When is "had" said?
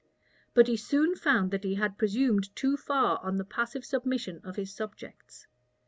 1.75-1.99